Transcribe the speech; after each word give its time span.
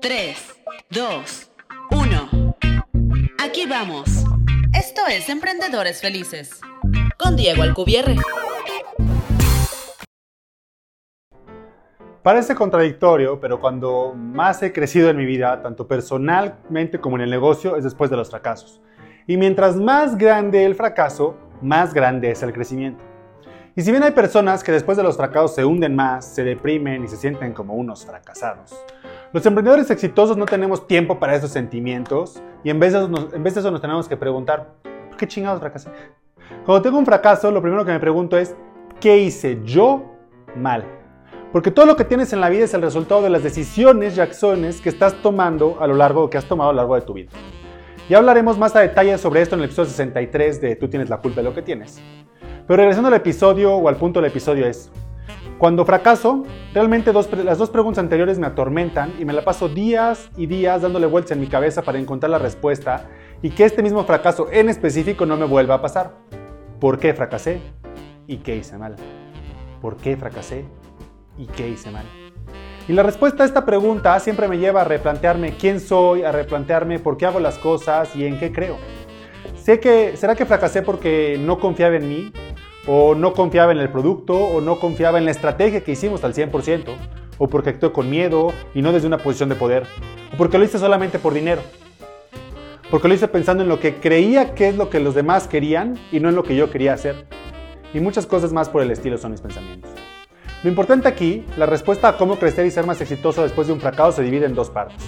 3, 0.00 0.36
2, 0.90 1.50
1. 1.90 2.56
Aquí 3.42 3.66
vamos. 3.66 4.24
Esto 4.72 5.02
es 5.08 5.28
Emprendedores 5.28 6.00
Felices. 6.00 6.60
Con 7.18 7.36
Diego 7.36 7.62
Alcubierre. 7.62 8.16
Parece 12.22 12.54
contradictorio, 12.54 13.40
pero 13.40 13.60
cuando 13.60 14.14
más 14.14 14.62
he 14.62 14.72
crecido 14.72 15.10
en 15.10 15.16
mi 15.16 15.24
vida, 15.24 15.62
tanto 15.62 15.88
personalmente 15.88 17.00
como 17.00 17.16
en 17.16 17.22
el 17.22 17.30
negocio, 17.30 17.76
es 17.76 17.84
después 17.84 18.10
de 18.10 18.16
los 18.16 18.30
fracasos. 18.30 18.80
Y 19.26 19.36
mientras 19.36 19.76
más 19.76 20.16
grande 20.16 20.64
el 20.64 20.74
fracaso, 20.74 21.36
más 21.62 21.94
grande 21.94 22.30
es 22.30 22.42
el 22.42 22.52
crecimiento. 22.52 23.02
Y 23.76 23.82
si 23.82 23.90
bien 23.90 24.02
hay 24.02 24.10
personas 24.10 24.64
que 24.64 24.72
después 24.72 24.96
de 24.96 25.02
los 25.02 25.16
fracasos 25.16 25.54
se 25.54 25.64
hunden 25.64 25.94
más, 25.94 26.24
se 26.26 26.44
deprimen 26.44 27.04
y 27.04 27.08
se 27.08 27.16
sienten 27.16 27.52
como 27.52 27.74
unos 27.74 28.04
fracasados, 28.04 28.74
los 29.32 29.46
emprendedores 29.46 29.88
exitosos 29.90 30.36
no 30.36 30.44
tenemos 30.44 30.88
tiempo 30.88 31.20
para 31.20 31.36
esos 31.36 31.50
sentimientos 31.50 32.42
y 32.64 32.70
en 32.70 32.80
vez 32.80 32.92
de 32.92 32.98
eso 32.98 33.70
nos, 33.70 33.80
tenemos 33.80 34.08
que 34.08 34.16
preguntar, 34.16 34.74
¿por 35.08 35.16
qué 35.16 35.28
chingados 35.28 35.60
fracasé? 35.60 35.88
Cuando 36.66 36.82
tengo 36.82 36.98
un 36.98 37.06
fracaso, 37.06 37.50
lo 37.52 37.62
primero 37.62 37.84
que 37.84 37.92
me 37.92 38.00
pregunto 38.00 38.36
es, 38.36 38.56
¿qué 39.00 39.18
hice 39.18 39.60
yo 39.64 40.16
mal? 40.56 40.84
Porque 41.52 41.70
todo 41.70 41.86
lo 41.86 41.94
que 41.94 42.04
tienes 42.04 42.32
en 42.32 42.40
la 42.40 42.48
vida 42.48 42.64
es 42.64 42.74
el 42.74 42.82
resultado 42.82 43.22
de 43.22 43.30
las 43.30 43.44
decisiones 43.44 44.16
y 44.16 44.20
acciones 44.20 44.80
que 44.80 44.88
estás 44.88 45.14
tomando 45.22 45.76
a 45.80 45.86
lo 45.86 45.94
largo, 45.94 46.28
que 46.28 46.36
has 46.36 46.46
tomado 46.46 46.70
a 46.70 46.72
lo 46.72 46.78
largo 46.78 46.96
de 46.96 47.02
tu 47.02 47.12
vida. 47.12 47.30
Ya 48.08 48.18
hablaremos 48.18 48.58
más 48.58 48.74
a 48.74 48.80
detalle 48.80 49.16
sobre 49.18 49.42
esto 49.42 49.54
en 49.54 49.60
el 49.60 49.66
episodio 49.66 49.90
63 49.90 50.60
de 50.60 50.74
Tú 50.74 50.88
tienes 50.88 51.08
la 51.08 51.18
culpa 51.18 51.36
de 51.36 51.44
lo 51.44 51.54
que 51.54 51.62
tienes. 51.62 52.00
Pero 52.66 52.76
regresando 52.76 53.08
al 53.08 53.14
episodio 53.14 53.74
o 53.74 53.88
al 53.88 53.96
punto 53.96 54.20
del 54.20 54.30
episodio 54.30 54.66
es, 54.66 54.90
cuando 55.60 55.84
fracaso, 55.84 56.44
realmente 56.72 57.12
las 57.12 57.58
dos 57.58 57.68
preguntas 57.68 58.02
anteriores 58.02 58.38
me 58.38 58.46
atormentan 58.46 59.12
y 59.18 59.26
me 59.26 59.34
la 59.34 59.44
paso 59.44 59.68
días 59.68 60.30
y 60.34 60.46
días 60.46 60.80
dándole 60.80 61.06
vueltas 61.06 61.32
en 61.32 61.40
mi 61.40 61.48
cabeza 61.48 61.82
para 61.82 61.98
encontrar 61.98 62.30
la 62.30 62.38
respuesta 62.38 63.10
y 63.42 63.50
que 63.50 63.66
este 63.66 63.82
mismo 63.82 64.02
fracaso 64.04 64.48
en 64.50 64.70
específico 64.70 65.26
no 65.26 65.36
me 65.36 65.44
vuelva 65.44 65.74
a 65.74 65.82
pasar. 65.82 66.12
¿Por 66.80 66.98
qué 66.98 67.12
fracasé? 67.12 67.60
¿Y 68.26 68.38
qué 68.38 68.56
hice 68.56 68.78
mal? 68.78 68.96
¿Por 69.82 69.98
qué 69.98 70.16
fracasé? 70.16 70.64
¿Y 71.36 71.44
qué 71.44 71.68
hice 71.68 71.90
mal? 71.90 72.06
Y 72.88 72.94
la 72.94 73.02
respuesta 73.02 73.42
a 73.42 73.46
esta 73.46 73.66
pregunta 73.66 74.18
siempre 74.18 74.48
me 74.48 74.56
lleva 74.56 74.80
a 74.80 74.84
replantearme 74.84 75.58
quién 75.58 75.78
soy, 75.78 76.22
a 76.22 76.32
replantearme 76.32 77.00
por 77.00 77.18
qué 77.18 77.26
hago 77.26 77.38
las 77.38 77.58
cosas 77.58 78.16
y 78.16 78.24
en 78.24 78.38
qué 78.38 78.50
creo. 78.50 78.78
Sé 79.62 79.78
que, 79.78 80.16
¿será 80.16 80.34
que 80.34 80.46
fracasé 80.46 80.80
porque 80.80 81.38
no 81.38 81.60
confiaba 81.60 81.96
en 81.96 82.08
mí? 82.08 82.32
¿O 82.86 83.14
no 83.14 83.34
confiaba 83.34 83.72
en 83.72 83.78
el 83.78 83.90
producto? 83.90 84.34
¿O 84.34 84.60
no 84.60 84.80
confiaba 84.80 85.18
en 85.18 85.26
la 85.26 85.30
estrategia 85.30 85.82
que 85.82 85.92
hicimos 85.92 86.24
al 86.24 86.34
100%? 86.34 86.96
¿O 87.38 87.48
porque 87.48 87.70
actué 87.70 87.92
con 87.92 88.08
miedo 88.08 88.52
y 88.74 88.80
no 88.80 88.92
desde 88.92 89.06
una 89.06 89.18
posición 89.18 89.48
de 89.50 89.54
poder? 89.54 89.84
¿O 90.32 90.36
porque 90.36 90.58
lo 90.58 90.64
hice 90.64 90.78
solamente 90.78 91.18
por 91.18 91.34
dinero? 91.34 91.60
Porque 92.90 93.06
lo 93.06 93.14
hice 93.14 93.28
pensando 93.28 93.62
en 93.62 93.68
lo 93.68 93.78
que 93.78 93.96
creía 93.96 94.54
que 94.54 94.68
es 94.68 94.76
lo 94.76 94.88
que 94.88 94.98
los 94.98 95.14
demás 95.14 95.46
querían 95.46 95.98
y 96.10 96.20
no 96.20 96.30
en 96.30 96.34
lo 96.34 96.42
que 96.42 96.56
yo 96.56 96.70
quería 96.70 96.94
hacer. 96.94 97.26
Y 97.92 98.00
muchas 98.00 98.26
cosas 98.26 98.52
más 98.52 98.68
por 98.68 98.82
el 98.82 98.90
estilo 98.90 99.18
son 99.18 99.32
mis 99.32 99.40
pensamientos. 99.40 99.90
Lo 100.62 100.70
importante 100.70 101.08
aquí, 101.08 101.44
la 101.56 101.66
respuesta 101.66 102.08
a 102.08 102.16
cómo 102.16 102.36
crecer 102.36 102.66
y 102.66 102.70
ser 102.70 102.86
más 102.86 103.00
exitoso 103.00 103.42
después 103.42 103.66
de 103.66 103.74
un 103.74 103.80
fracaso 103.80 104.12
se 104.12 104.22
divide 104.22 104.46
en 104.46 104.54
dos 104.54 104.70
partes. 104.70 105.04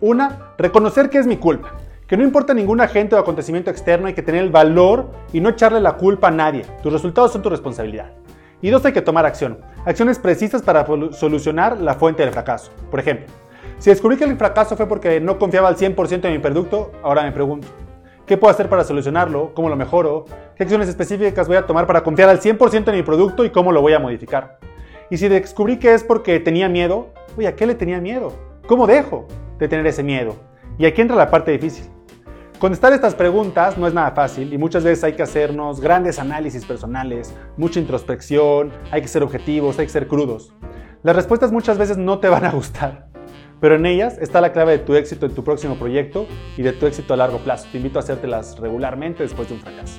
Una, 0.00 0.54
reconocer 0.58 1.10
que 1.10 1.18
es 1.18 1.26
mi 1.26 1.36
culpa, 1.36 1.76
que 2.10 2.16
no 2.16 2.24
importa 2.24 2.52
ningún 2.52 2.80
agente 2.80 3.14
o 3.14 3.20
acontecimiento 3.20 3.70
externo, 3.70 4.08
hay 4.08 4.14
que 4.14 4.22
tener 4.22 4.42
el 4.42 4.50
valor 4.50 5.12
y 5.32 5.38
no 5.38 5.50
echarle 5.50 5.80
la 5.80 5.92
culpa 5.92 6.26
a 6.26 6.32
nadie. 6.32 6.66
Tus 6.82 6.92
resultados 6.92 7.30
son 7.32 7.40
tu 7.40 7.48
responsabilidad. 7.48 8.10
Y 8.60 8.70
dos, 8.70 8.84
hay 8.84 8.92
que 8.92 9.00
tomar 9.00 9.26
acción. 9.26 9.60
Acciones 9.86 10.18
precisas 10.18 10.60
para 10.60 10.84
solucionar 11.12 11.80
la 11.80 11.94
fuente 11.94 12.24
del 12.24 12.32
fracaso. 12.32 12.72
Por 12.90 12.98
ejemplo, 12.98 13.28
si 13.78 13.90
descubrí 13.90 14.16
que 14.16 14.24
el 14.24 14.36
fracaso 14.36 14.76
fue 14.76 14.88
porque 14.88 15.20
no 15.20 15.38
confiaba 15.38 15.68
al 15.68 15.76
100% 15.76 16.24
en 16.24 16.32
mi 16.32 16.40
producto, 16.40 16.90
ahora 17.04 17.22
me 17.22 17.30
pregunto, 17.30 17.68
¿qué 18.26 18.36
puedo 18.36 18.50
hacer 18.50 18.68
para 18.68 18.82
solucionarlo? 18.82 19.54
¿Cómo 19.54 19.68
lo 19.68 19.76
mejoro? 19.76 20.24
¿Qué 20.56 20.64
acciones 20.64 20.88
específicas 20.88 21.46
voy 21.46 21.58
a 21.58 21.66
tomar 21.66 21.86
para 21.86 22.02
confiar 22.02 22.28
al 22.28 22.40
100% 22.40 22.88
en 22.88 22.96
mi 22.96 23.04
producto 23.04 23.44
y 23.44 23.50
cómo 23.50 23.70
lo 23.70 23.82
voy 23.82 23.92
a 23.92 24.00
modificar? 24.00 24.58
Y 25.10 25.16
si 25.16 25.28
descubrí 25.28 25.78
que 25.78 25.94
es 25.94 26.02
porque 26.02 26.40
tenía 26.40 26.68
miedo, 26.68 27.12
oye, 27.38 27.46
¿a 27.46 27.54
qué 27.54 27.66
le 27.66 27.76
tenía 27.76 28.00
miedo? 28.00 28.32
¿Cómo 28.66 28.88
dejo 28.88 29.28
de 29.60 29.68
tener 29.68 29.86
ese 29.86 30.02
miedo? 30.02 30.34
Y 30.76 30.86
aquí 30.86 31.02
entra 31.02 31.16
la 31.16 31.30
parte 31.30 31.52
difícil. 31.52 31.84
Contestar 32.60 32.92
estas 32.92 33.14
preguntas 33.14 33.78
no 33.78 33.86
es 33.86 33.94
nada 33.94 34.10
fácil 34.10 34.52
y 34.52 34.58
muchas 34.58 34.84
veces 34.84 35.02
hay 35.02 35.14
que 35.14 35.22
hacernos 35.22 35.80
grandes 35.80 36.18
análisis 36.18 36.66
personales, 36.66 37.34
mucha 37.56 37.80
introspección, 37.80 38.70
hay 38.90 39.00
que 39.00 39.08
ser 39.08 39.22
objetivos, 39.22 39.78
hay 39.78 39.86
que 39.86 39.92
ser 39.92 40.06
crudos. 40.06 40.52
Las 41.02 41.16
respuestas 41.16 41.52
muchas 41.52 41.78
veces 41.78 41.96
no 41.96 42.18
te 42.18 42.28
van 42.28 42.44
a 42.44 42.50
gustar, 42.52 43.08
pero 43.62 43.76
en 43.76 43.86
ellas 43.86 44.18
está 44.20 44.42
la 44.42 44.52
clave 44.52 44.72
de 44.72 44.80
tu 44.80 44.94
éxito 44.94 45.24
en 45.24 45.34
tu 45.34 45.42
próximo 45.42 45.76
proyecto 45.76 46.26
y 46.58 46.60
de 46.60 46.74
tu 46.74 46.84
éxito 46.84 47.14
a 47.14 47.16
largo 47.16 47.38
plazo. 47.38 47.66
Te 47.72 47.78
invito 47.78 47.98
a 47.98 48.02
hacértelas 48.02 48.58
regularmente 48.58 49.22
después 49.22 49.48
de 49.48 49.54
un 49.54 49.60
fracaso. 49.60 49.98